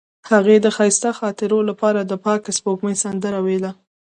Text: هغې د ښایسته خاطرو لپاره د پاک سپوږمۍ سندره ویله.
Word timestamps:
هغې 0.31 0.55
د 0.61 0.67
ښایسته 0.75 1.09
خاطرو 1.19 1.59
لپاره 1.69 1.99
د 2.03 2.13
پاک 2.25 2.41
سپوږمۍ 2.57 2.95
سندره 3.03 3.39
ویله. 3.45 3.71